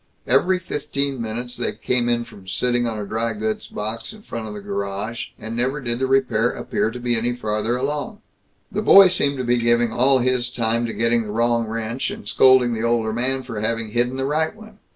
Every 0.25 0.57
fifteen 0.57 1.21
minutes 1.21 1.55
they 1.55 1.73
came 1.73 2.09
in 2.09 2.25
from 2.25 2.47
sitting 2.47 2.87
on 2.87 2.97
a 2.97 3.05
dry 3.05 3.33
goods 3.33 3.67
box 3.67 4.13
in 4.13 4.23
front 4.23 4.47
of 4.47 4.55
the 4.55 4.59
garage, 4.59 5.27
and 5.37 5.55
never 5.55 5.79
did 5.79 5.99
the 5.99 6.07
repair 6.07 6.49
appear 6.49 6.89
to 6.89 6.99
be 6.99 7.15
any 7.15 7.35
farther 7.35 7.75
along. 7.77 8.19
The 8.71 8.81
boy 8.81 9.09
seemed 9.09 9.37
to 9.37 9.43
be 9.43 9.57
giving 9.59 9.91
all 9.93 10.17
his 10.17 10.49
time 10.49 10.87
to 10.87 10.93
getting 10.93 11.21
the 11.21 11.31
wrong 11.31 11.67
wrench, 11.67 12.09
and 12.09 12.27
scolding 12.27 12.73
the 12.73 12.81
older 12.81 13.13
man 13.13 13.43
for 13.43 13.59
having 13.59 13.91
hidden 13.91 14.17
the 14.17 14.25
right 14.25 14.55
one. 14.55 14.79